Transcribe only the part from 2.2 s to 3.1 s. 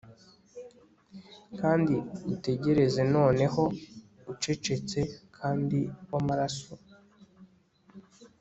utegereze